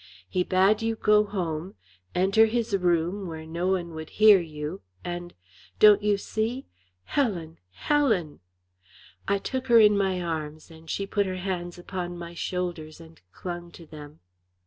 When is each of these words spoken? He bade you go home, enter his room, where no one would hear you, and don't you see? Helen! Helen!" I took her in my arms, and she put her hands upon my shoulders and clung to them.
He 0.27 0.41
bade 0.43 0.81
you 0.81 0.95
go 0.95 1.25
home, 1.25 1.75
enter 2.15 2.47
his 2.47 2.75
room, 2.75 3.27
where 3.27 3.45
no 3.45 3.67
one 3.67 3.93
would 3.93 4.09
hear 4.17 4.39
you, 4.39 4.81
and 5.05 5.35
don't 5.77 6.01
you 6.01 6.17
see? 6.17 6.65
Helen! 7.03 7.59
Helen!" 7.69 8.39
I 9.27 9.37
took 9.37 9.67
her 9.67 9.79
in 9.79 9.95
my 9.95 10.19
arms, 10.19 10.71
and 10.71 10.89
she 10.89 11.05
put 11.05 11.27
her 11.27 11.35
hands 11.37 11.77
upon 11.77 12.17
my 12.17 12.33
shoulders 12.33 12.99
and 12.99 13.21
clung 13.31 13.69
to 13.73 13.85
them. 13.85 14.21